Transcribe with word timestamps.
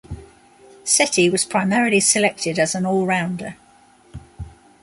Sethi 0.83 1.31
was 1.31 1.45
primarily 1.45 1.99
selected 1.99 2.57
as 2.57 2.73
an 2.73 2.87
all 2.87 3.05
rounder. 3.05 3.55